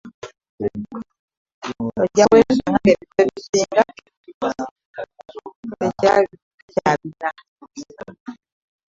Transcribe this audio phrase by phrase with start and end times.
[2.01, 3.83] Ojja kwesanga ng'ebintu ebisinga
[5.79, 7.29] takyabirina.